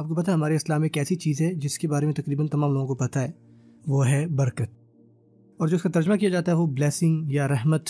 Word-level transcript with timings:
آپ 0.00 0.08
کو 0.08 0.14
پتہ 0.14 0.30
ہے 0.30 0.34
ہمارے 0.34 0.56
اسلام 0.56 0.82
ایک 0.82 0.98
ایسی 0.98 1.14
چیز 1.14 1.40
ہے 1.40 1.54
جس 1.54 1.78
کے 1.78 1.88
بارے 1.88 2.06
میں 2.06 2.14
تقریباً 2.14 2.46
تمام 2.46 2.72
لوگوں 2.72 2.86
کو 2.86 2.94
پتہ 2.94 3.18
ہے، 3.18 3.30
وہ 3.86 4.08
ہے 4.08 4.26
برکت۔ 4.26 4.70
اور 5.56 5.68
جو 5.68 5.76
اس 5.76 5.82
کا 5.82 5.90
ترجمہ 5.90 6.16
کیا 6.16 6.28
جاتا 6.28 6.52
ہے، 6.52 6.56
وہ 6.56 6.66
بلیسنگ 6.66 7.32
یا 7.32 7.48
رحمت 7.48 7.82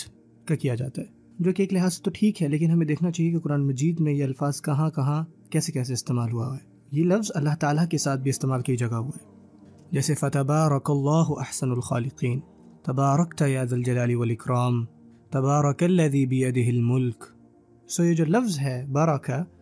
کا 0.45 0.55
کیا 0.55 0.75
جاتا 0.75 1.01
ہے۔ 1.01 1.07
جو 1.39 1.53
کہ 1.53 1.61
ایک 1.61 1.73
لحاظ 1.73 1.93
سے 1.93 2.03
تو 2.03 2.11
ٹھیک 2.13 2.41
ہے، 2.41 2.47
لیکن 2.47 2.71
ہمیں 2.71 2.85
دیکھنا 2.85 3.11
چاہیے 3.11 3.31
کہ 3.31 3.39
قرآن 3.39 3.67
مجید 3.67 3.99
میں 3.99 4.13
یہ 4.13 4.23
الفاظ 4.23 4.61
کہاں 4.61 4.89
کہاں، 4.89 5.23
کیسے 5.49 5.71
کیسے 5.71 5.93
استعمال 5.93 6.31
ہوا 6.31 6.55
ہے۔ 6.55 6.69
یہ 6.91 7.03
لفظ 7.03 7.31
اللہ 7.35 7.55
تعالیٰ 7.59 7.87
کے 7.87 7.97
ساتھ 7.97 8.19
بھی 8.19 8.29
استعمال 8.29 8.61
کی 8.61 8.77
جگہ 8.77 8.95
ہوا 8.95 9.11
ہے۔ 9.21 9.47
جیسے 9.91 10.15
فتبارک 10.15 10.91
اللہ 10.91 11.39
احسن 11.39 11.71
الخالقین 11.71 12.39
تبارک 12.83 13.41
یا 13.47 13.61
الجلال 13.71 14.15
والاکرام 14.15 14.85
تبارک 15.31 15.83
الذی 15.83 16.25
بیدہ 16.25 16.69
الملک۔ 16.69 17.23
سو 17.89 18.05
یہ 18.05 18.13
جو 18.13 18.25
لفظ 18.27 18.59
ہے، 18.59 18.85
بارکہ 18.91 19.60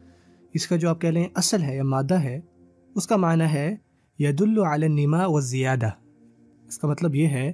اس 0.54 0.68
کا 0.68 0.76
جو 0.76 0.90
آپ 0.90 1.02
کہہ 1.02 1.10
لیں 1.10 1.28
اصل 1.36 1.62
ہے 1.62 1.76
یا 1.76 1.84
مادہ 1.84 2.20
ہے 2.20 2.40
اس 2.96 3.08
کا 3.08 3.18
معنی 3.18 3.44
ہے 3.44 3.76
ید 4.20 4.42
علی 4.42 5.06
و 5.08 5.40
زیادہ 5.40 5.90
اس 6.68 6.78
کا 6.78 6.88
مطلب 6.88 7.16
یہ 7.16 7.28
ہے 7.28 7.52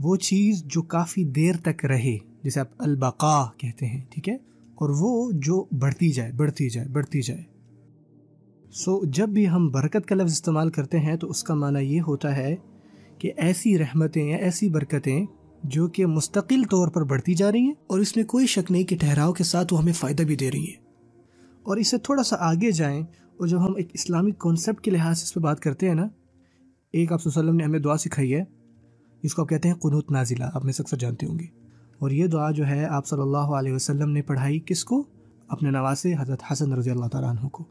وہ 0.00 0.16
چیز 0.16 0.62
جو 0.64 0.82
کافی 0.82 1.24
دیر 1.24 1.54
تک 1.62 1.84
رہے 1.84 2.16
جسے 2.42 2.60
آپ 2.60 2.68
البقا 2.78 3.44
کہتے 3.56 3.86
ہیں 3.86 4.00
ٹھیک 4.10 4.28
ہے؟ 4.28 4.34
اور 4.74 4.90
وہ 4.98 5.30
جو 5.34 5.64
بڑھتی 5.78 6.08
جائے 6.08 6.32
بڑھتی 6.32 6.68
جائے 6.68 6.88
بڑھتی 6.88 7.20
جائے۔ 7.20 7.42
سو 8.72 8.96
so, 8.96 9.04
جب 9.04 9.28
بھی 9.28 9.48
ہم 9.48 9.68
برکت 9.68 10.06
کا 10.06 10.14
لفظ 10.14 10.32
استعمال 10.32 10.70
کرتے 10.70 10.98
ہیں 10.98 11.16
تو 11.16 11.30
اس 11.30 11.42
کا 11.42 11.54
معنی 11.54 11.84
یہ 11.84 12.00
ہوتا 12.00 12.36
ہے 12.36 12.56
کہ 13.18 13.32
ایسی 13.36 13.78
رحمتیں 13.78 14.28
یا 14.28 14.36
ایسی 14.36 14.68
برکتیں 14.68 15.26
جو 15.64 15.88
کہ 15.88 16.06
مستقل 16.06 16.62
طور 16.70 16.88
پر 16.88 17.04
بڑھتی 17.04 17.34
جا 17.34 17.52
رہی 17.52 17.60
ہیں 17.60 17.74
اور 17.86 17.98
اس 17.98 18.16
میں 18.16 18.24
کوئی 18.24 18.46
شک 18.46 18.70
نہیں 18.70 18.84
کہ 18.84 18.96
ٹھہراؤ 18.96 19.32
کے 19.32 19.44
ساتھ 19.44 19.74
وہ 19.74 19.82
ہمیں 19.82 19.92
فائدہ 19.92 20.22
بھی 20.22 20.36
دے 20.36 20.50
رہی 20.50 20.64
ہیں۔ 20.64 20.85
اور 21.66 21.76
اس 21.76 21.88
سے 21.88 21.98
تھوڑا 21.98 22.22
سا 22.22 22.36
آگے 22.38 22.70
جائیں 22.70 23.00
اور 23.36 23.46
جب 23.46 23.66
ہم 23.66 23.74
ایک 23.76 23.88
اسلامک 23.94 24.38
کانسیپٹ 24.38 24.80
کے 24.80 24.90
لحاظ 24.90 25.18
سے 25.18 25.24
اس 25.24 25.34
پہ 25.34 25.40
بات 25.40 25.60
کرتے 25.60 25.88
ہیں 25.88 25.94
نا، 25.94 26.08
ایک 26.92 27.12
آپ 27.12 27.20
وسلم 27.24 27.56
نے 27.56 27.64
ہمیں 27.64 27.78
دعا 27.78 27.96
سکھائی 27.96 28.34
ہے، 28.34 28.44
جس 29.22 29.34
کو 29.34 29.42
آپ 29.42 29.48
کہتے 29.48 29.68
ہیں 29.68 29.76
قنوت 29.76 30.10
نازلہ، 30.10 30.44
آپ 30.54 30.64
میں 30.64 30.72
اکثر 30.78 30.96
جانتے 30.96 31.26
ہوں 31.26 31.38
گے۔ 31.38 31.44
اور 31.98 32.10
یہ 32.10 32.26
دعا 32.26 32.50
جو 32.50 32.66
ہے، 32.66 32.84
آپ 32.84 33.06
صلی 33.06 33.20
اللہ 33.20 33.36
علیہ 33.36 33.72
وسلم 33.72 34.10
نے 34.10 34.22
پڑھائی 34.22 34.60
کس 34.66 34.84
کو؟ 34.84 35.04
اپنے 35.48 35.70
نواسے 35.70 36.14
حضرت 36.18 36.42
حسن 36.52 36.72
رضی 36.72 36.90
اللہ 36.90 37.06
تعالیٰ 37.06 37.30
عنہ 37.30 37.48
کو۔ 37.48 37.64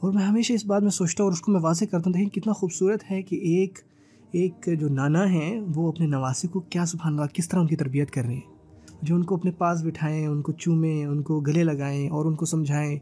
اور 0.00 0.12
میں 0.12 0.22
ہمیشہ 0.22 0.52
اس 0.52 0.66
بات 0.66 0.82
میں 0.82 0.90
سوچتا 0.90 1.22
ہوں 1.22 1.26
اور 1.26 1.32
اس 1.32 1.40
کو 1.40 1.52
میں 1.52 1.60
واضح 1.60 1.84
کرتا 1.84 2.02
ہوں، 2.06 2.12
دیکھیں 2.12 2.30
کتنا 2.30 2.52
خوبصورت 2.52 3.10
ہے 3.10 3.22
کہ 3.22 3.36
ایک 3.36 3.78
ایک 4.32 4.68
جو 4.80 4.88
نانا 4.88 5.30
ہیں، 5.30 5.60
وہ 5.74 5.88
اپنے 5.88 6.06
نواسے 6.06 6.48
کو 6.48 6.60
کیا 6.60 6.86
سبحان 6.86 7.12
اللہ 7.12 7.26
کس 7.26 7.48
طرح 7.48 7.60
ان 7.60 7.66
کی 7.66 7.76
تربیت 7.76 8.10
کر 8.10 8.22
رہے 8.22 8.34
ہیں۔ 8.34 8.55
جو 9.02 9.14
ان 9.14 9.24
کو 9.24 9.34
اپنے 9.34 9.50
پاس 9.50 9.84
بٹھائیں، 9.84 10.26
ان 10.26 10.42
کو 10.42 10.52
چومیں، 10.52 11.04
ان 11.04 11.22
کو 11.22 11.40
گلے 11.40 11.64
لگائیں 11.64 12.08
اور 12.08 12.24
ان 12.24 12.34
کو 12.34 12.44
سمجھائیں۔ 12.44 12.98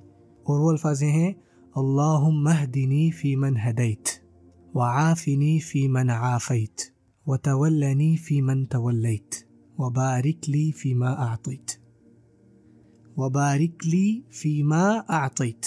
اور 0.47 0.61
وہ 0.61 0.71
الفاظ 0.71 1.03
ہیں 1.03 1.33
اللہ 1.77 2.29
مہدنی 2.29 3.11
فی 3.11 3.37
من 3.37 3.57
ہدیت 3.57 4.09
وعافنی 4.75 5.59
فی 5.59 5.89
من 5.89 6.11
عافیت 6.11 6.81
وتولنی 7.27 8.17
فی 8.17 8.41
من 8.41 8.65
تولیت 8.65 9.35
وبارک 9.79 10.51
لی 10.51 10.73
فیما 10.73 11.07
اعطیت 11.07 11.79
وبارک 13.17 13.87
لی 13.87 14.21
فیما 14.31 15.01
اعطیت 15.09 15.67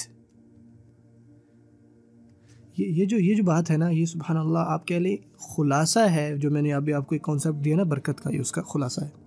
یہ 2.78 3.06
جو 3.06 3.18
یہ 3.18 3.36
جو 3.36 3.44
بات 3.44 3.72
ہے 3.72 3.78
نا، 3.78 3.90
یہ 3.90 4.06
سبحان 4.06 4.38
اللہ 4.38 4.60
آپ 4.60 4.88
کہہ 4.88 4.96
لیں 4.96 5.18
خلاصہ 5.40 6.00
ہے، 6.00 6.38
جو 6.38 6.52
میں 6.52 6.62
نے 6.62 6.74
ابھی 6.74 6.94
آپ 6.94 7.08
کو 7.08 7.16
ایک 7.16 7.22
کانسیپٹ 7.22 7.66
دیا 7.66 7.76
نا، 7.76 7.84
برکت 7.84 8.22
کا، 8.22 8.34
یہ 8.34 8.40
اس 8.40 8.52
کا 8.52 8.62
خلاصہ 8.62 9.02
ہے۔ 9.02 9.27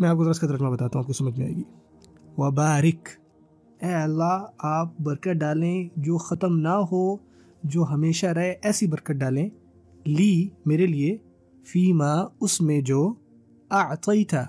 میں 0.00 0.08
آپ 0.08 0.16
کو 0.16 0.22
ذرا 0.22 0.30
اس 0.30 0.40
کا 0.40 0.46
ترجمہ 0.46 0.68
بتاتا 0.68 0.98
ہوں، 0.98 1.02
آپ 1.02 1.06
کو 1.06 1.12
سمجھ 1.12 1.38
میں 1.38 1.46
آئے 1.46 1.56
گی۔ 1.56 1.62
وبارک۔ 2.38 3.08
اے 3.82 3.94
اللہ، 3.94 4.46
آپ 4.58 5.00
برکت 5.00 5.28
ڈالیں، 5.28 5.88
جو 5.96 6.18
ختم 6.18 6.58
نہ 6.58 6.68
ہو، 6.68 7.16
جو 7.64 7.84
ہمیشہ 7.84 8.26
رہے، 8.26 8.54
ایسی 8.62 8.86
برکت 8.86 9.10
ڈالیں۔ 9.10 9.48
لی، 10.06 10.48
میرے 10.66 10.86
لیے، 10.86 11.16
فیما، 11.64 12.14
اس 12.40 12.60
میں 12.60 12.80
جو 12.80 13.14
تھا 14.24 14.46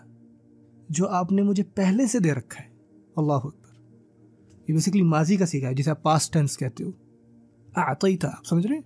جو 0.89 1.07
آپ 1.07 1.31
نے 1.31 1.41
مجھے 1.41 1.63
پہلے 1.63 2.07
سے 2.07 2.19
دے 2.19 2.33
رکھا 2.33 2.63
ہے۔ 2.63 2.69
اللہ 3.16 3.33
اکبر۔ 3.33 3.81
یہ 4.68 4.73
بیسکلی 4.73 5.01
ماضی 5.01 5.38
کا 5.38 5.45
سیکھا 5.45 5.68
ہے، 5.68 5.73
جسے 5.73 5.91
آپ 5.91 6.03
پاس 6.03 6.31
ٹینس 6.31 6.57
کہتے 6.57 6.83
ہو۔ 6.83 6.91
تھا 8.18 8.28
آپ 8.28 8.45
سمجھ 8.45 8.68
رہے 8.68 8.75
ہیں؟ 8.75 8.81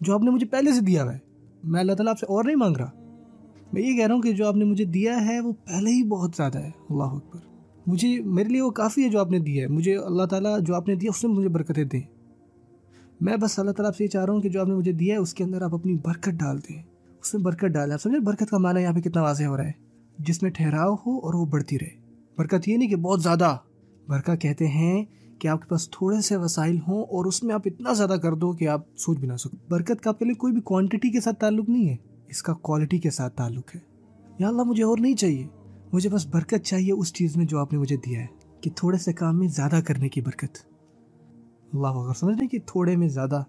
جو 0.00 0.14
آپ 0.14 0.22
نے 0.22 0.30
مجھے 0.30 0.46
پہلے 0.46 0.72
سے 0.72 0.80
دیا 0.80 1.04
ہوا 1.04 1.12
ہے۔ 1.12 1.18
میں 1.64 1.80
اللہ 1.80 1.92
تعالیٰ 1.92 2.10
آپ 2.10 2.18
سے 2.18 2.26
اور 2.26 2.44
نہیں 2.44 2.56
مانگ 2.56 2.76
رہا۔ 2.76 2.90
میں 3.72 3.82
یہ 3.82 3.96
کہہ 3.96 4.06
رہا 4.06 4.14
ہوں 4.14 4.22
کہ 4.22 4.32
جو 4.32 4.48
آپ 4.48 4.56
نے 4.56 4.64
مجھے 4.64 4.84
دیا 4.84 5.26
ہے 5.26 5.40
وہ 5.40 5.52
پہلے 5.64 5.90
ہی 5.90 6.02
بہت 6.02 6.30
زیادہ 6.36 6.58
ہے، 6.58 6.70
اللہ 6.90 7.02
اکبر۔ 7.02 7.40
مجھے، 7.86 8.20
میرے 8.20 8.48
لیے 8.48 8.60
وہ 8.60 8.70
کافی 8.70 9.04
ہے 9.04 9.08
جو 9.08 9.20
آپ 9.20 9.30
نے 9.30 9.38
دیا 9.38 9.62
ہے۔ 9.62 9.68
مجھے 9.68 9.96
اللہ 9.96 10.22
تعالیٰ 10.22 10.60
جو 10.60 10.74
آپ 10.74 10.88
نے 10.88 10.94
دیا 10.94 11.10
اس 11.10 11.24
میں 11.24 11.34
مجھے 11.34 11.48
برکتیں 11.48 11.84
دیں۔ 11.84 12.00
میں 13.20 13.36
بس 13.36 13.58
اللہ 13.58 13.70
تعالیٰ 13.70 13.90
آپ 13.90 13.96
سے 13.96 14.04
یہ 14.04 14.08
چاہ 14.08 14.24
رہا 14.24 14.32
ہوں 14.32 14.40
کہ 14.40 14.48
جو 14.48 14.60
آپ 14.60 14.66
نے 14.66 14.74
مجھے 14.74 14.92
دیا 14.92 15.14
ہے 15.14 15.20
اس 15.20 15.34
کے 15.34 15.44
اندر 15.44 15.62
آپ 15.62 15.74
اپنی 15.74 15.94
برکت 15.94 16.28
ڈال 16.28 16.58
دیں۔ 16.58 16.82
اس 17.22 17.34
میں 17.34 17.42
برکت 17.42 17.64
ڈالیں 17.64 17.94
آپ 17.94 18.02
سمجھے 18.02 18.20
برکت 18.20 18.50
کا 18.50 18.58
معنی 18.58 18.82
یہاں 18.82 18.92
پہ 18.92 19.00
کتنا 19.00 19.22
واضح 19.22 19.44
ہو 19.44 19.56
رہا 19.56 19.66
ہے۔ 19.66 19.72
جس 20.18 20.42
میں 20.42 20.50
ٹھہراؤ 20.50 20.94
ہو 20.94 21.18
اور 21.18 21.34
وہ 21.34 21.46
بڑھتی 21.46 21.78
رہے۔ 21.78 21.90
برکت 22.38 22.68
یہ 22.68 22.76
نہیں 22.76 22.88
کہ 22.88 22.96
بہت 22.96 23.22
زیادہ۔ 23.22 23.56
برکت 24.08 24.40
کہتے 24.40 24.68
ہیں 24.68 25.04
کہ 25.38 25.48
آپ 25.48 25.62
کے 25.62 25.68
پاس 25.68 25.90
تھوڑے 25.90 26.20
سے 26.20 26.36
وسائل 26.36 26.78
ہوں 26.88 27.02
اور 27.02 27.24
اس 27.24 27.42
میں 27.42 27.54
آپ 27.54 27.62
اتنا 27.64 27.92
زیادہ 27.92 28.16
کر 28.22 28.34
دو 28.34 28.52
کہ 28.52 28.68
آپ 28.68 28.80
سوچ 28.96 29.18
بھی 29.18 29.28
نہ 29.28 29.36
سکو 29.36 29.56
برکت 29.68 30.00
کا 30.00 30.10
آپ 30.10 30.18
کے 30.18 30.24
لیے 30.24 30.34
کوئی 30.34 30.52
بھی 30.52 30.60
کوانٹٹی 30.60 31.10
کے 31.10 31.20
ساتھ 31.20 31.36
تعلق 31.36 31.68
نہیں 31.68 31.88
ہے۔ 31.88 32.11
اس 32.32 32.42
کا 32.42 32.54
کوالٹی 32.54 32.98
کے 32.98 33.10
ساتھ 33.10 33.36
تعلق 33.36 33.74
ہے۔ 33.74 33.80
یا 34.38 34.48
اللہ، 34.48 34.62
مجھے 34.62 34.84
اور 34.84 34.98
نہیں 34.98 35.16
چاہیے۔ 35.16 35.46
مجھے 35.92 36.10
بس 36.10 36.26
برکت 36.26 36.64
چاہیے 36.64 36.92
اس 36.92 37.12
چیز 37.12 37.36
میں 37.36 37.44
جو 37.44 37.58
آپ 37.58 37.72
نے 37.72 37.78
مجھے 37.78 37.96
دیا 37.96 38.20
ہے، 38.20 38.26
کہ 38.60 38.70
تھوڑے 38.76 38.98
سے 38.98 39.12
کام 39.12 39.38
میں 39.38 39.48
زیادہ 39.48 39.80
کرنے 39.86 40.08
کی 40.08 40.20
برکت۔ 40.20 40.58
اللہ، 41.72 41.86
اگر 41.86 42.14
سمجھ 42.14 42.38
رہے 42.38 42.46
کہ 42.46 42.58
تھوڑے 42.66 42.96
میں 42.96 43.08
زیادہ 43.08 43.42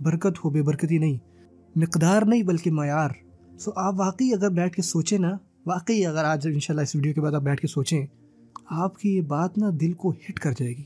برکت 0.00 0.44
ہو، 0.44 0.50
بے 0.50 0.62
برکتی 0.62 0.98
نہیں، 0.98 1.16
مقدار 1.76 2.22
نہیں، 2.22 2.42
بلکہ 2.42 2.70
معیار۔ 2.70 3.08
سو 3.58 3.70
آپ 3.76 3.94
واقعی 3.98 4.32
اگر 4.32 4.50
بیٹھ 4.50 4.76
کے 4.76 4.82
سوچیں 4.82 5.18
نا، 5.18 5.30
واقعی 5.66 6.06
اگر 6.06 6.24
آج 6.24 6.48
ان 6.52 6.60
شاء 6.60 6.74
اللہ 6.74 6.82
اس 6.82 6.96
ویڈیو 6.96 7.12
کے 7.14 7.20
بعد 7.20 7.32
آپ 7.32 7.42
بیٹھ 7.42 7.60
کے 7.60 7.66
سوچیں، 7.66 8.06
آپ 8.70 8.98
کی 8.98 9.16
یہ 9.16 9.20
بات 9.20 9.58
نا 9.58 9.70
دل 9.80 9.92
کو 9.92 10.10
ہٹ 10.10 10.38
کر 10.38 10.52
جائے 10.52 10.72
گی۔ 10.72 10.84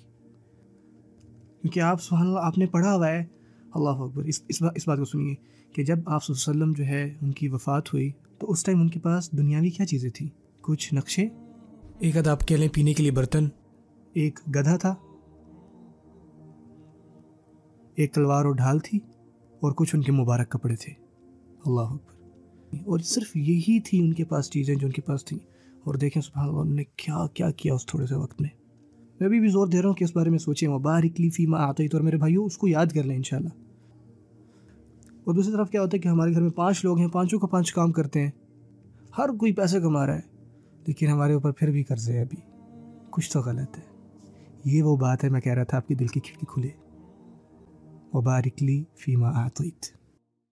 کیونکہ 1.62 1.80
آپ، 1.80 2.02
سبحان 2.02 2.26
اللہ، 2.26 2.38
آپ 2.38 2.58
نے 2.58 2.66
پڑھا 2.66 2.94
ہوا 2.94 3.08
ہے 3.08 3.24
اللہ 3.74 3.88
اکبر۔ 3.88 4.24
اس 4.24 4.42
اس 4.48 4.62
بات 4.62 4.72
اس 4.76 4.88
بات 4.88 4.98
کو 4.98 5.04
سنیے 5.04 5.34
کہ 5.74 5.84
جب 5.84 5.98
آپ 6.06 6.24
صلی 6.24 6.34
اللہ 6.36 6.64
علیہ 6.64 6.72
وسلم 6.72 6.84
جو 6.84 6.92
ہے 6.92 7.14
ان 7.22 7.32
کی 7.32 7.48
وفات 7.48 7.94
ہوئی 7.94 8.12
تو 8.38 8.50
اس 8.50 8.64
ٹائم 8.64 8.80
ان 8.80 8.90
کے 8.90 9.00
پاس 9.00 9.32
دنیاوی 9.32 9.70
کیا 9.70 9.86
چیزیں 9.86 10.10
تھیں؟ 10.10 10.28
کچھ 10.60 10.94
نقشے؟ 10.94 11.28
ایک 11.98 12.16
ادھا 12.16 12.32
آپ 12.32 12.48
کہہ 12.48 12.56
لیں 12.56 12.68
پینے 12.68 12.92
کے 12.92 13.02
لیے 13.02 13.12
برتن۔ 13.12 13.48
ایک 14.12 14.38
گدھا 14.48 14.76
تھا۔ 14.76 14.94
ایک 17.94 18.14
تلوار 18.14 18.44
اور 18.44 18.54
ڈھال 18.54 18.78
تھی 18.78 18.98
اور 19.60 19.72
کچھ 19.72 19.94
ان 19.94 20.02
کے 20.02 20.12
مبارک 20.12 20.48
کپڑے 20.48 20.76
تھے۔ 20.76 20.92
اللہ 21.66 21.80
اکبر۔ 21.80 22.14
اور 22.86 22.98
صرف 22.98 23.36
یہی 23.36 23.80
تھی 23.80 23.98
ان 23.98 24.12
کے 24.12 24.24
پاس 24.24 24.50
چیزیں 24.50 24.74
جو 24.74 24.86
ان 24.86 24.92
کے 24.92 25.02
پاس 25.02 25.24
تھیں۔ 25.24 25.38
اور 25.84 25.94
دیکھیں 25.94 26.22
سبحان 26.22 26.48
اللہ 26.48 26.60
انہوں 26.60 26.74
نے 26.74 26.84
کیا 26.84 27.26
کیا 27.34 27.50
کیا 27.50 27.74
اس 27.74 27.86
تھوڑے 27.86 28.06
سے 28.06 28.14
وقت 28.14 28.40
میں؟ 28.40 28.63
میں 29.20 29.28
ابھی 29.28 29.40
بھی 29.40 29.48
زور 29.48 29.66
دے 29.66 29.82
رہا 29.82 29.88
ہوں 29.88 29.96
کہ 29.96 30.04
اس 30.04 30.16
بارے 30.16 30.30
میں 30.30 30.38
سوچیں۔ 30.38 30.68
مبارک 30.68 31.20
لی 31.20 31.30
فیما 31.30 31.58
آتا 31.58 31.82
ہی 31.82 31.88
تو 31.88 31.96
اور 31.96 32.04
میرے 32.04 32.16
بھائیوں 32.16 32.44
اس 32.44 32.58
کو 32.58 32.68
یاد 32.68 32.86
کر 32.86 33.02
لیں 33.02 33.16
انشاءاللہ۔ 33.16 33.48
اور 35.24 35.34
دوسری 35.34 35.52
طرف 35.52 35.70
کیا 35.70 35.82
ہوتا 35.82 35.96
ہے 35.96 35.98
کہ 35.98 36.08
ہمارے 36.08 36.32
گھر 36.32 36.42
میں 36.42 36.50
پانچ 36.50 36.84
لوگ 36.84 36.98
ہیں، 36.98 37.08
پانچوں 37.08 37.38
کا 37.38 37.46
پانچ 37.46 37.72
کام 37.72 37.92
کرتے 37.92 38.20
ہیں۔ 38.20 38.30
ہر 39.18 39.28
کوئی 39.28 39.52
پیسے 39.52 39.80
کما 39.80 40.06
رہا 40.06 40.14
ہے، 40.14 40.20
لیکن 40.86 41.06
ہمارے 41.06 41.32
اوپر 41.32 41.52
پھر 41.52 41.70
بھی 41.70 41.82
قرضے 41.82 42.12
ہے 42.12 42.20
ابھی۔ 42.20 42.36
کچھ 43.10 43.32
تو 43.32 43.40
غلط 43.40 43.78
ہے۔ 43.78 43.82
یہ 44.64 44.82
وہ 44.82 44.96
بات 44.96 45.24
ہے، 45.24 45.28
میں 45.28 45.40
کہہ 45.40 45.52
رہا 45.52 45.64
تھا 45.64 45.76
آپ 45.76 45.88
کی 45.88 45.94
دل 45.94 46.06
کی 46.06 46.20
کھڑکی 46.20 46.46
کھلے۔ 46.48 46.68
وبارک 48.12 48.62
لی 48.62 48.84
فیما 48.96 49.44
آتویت 49.44 50.03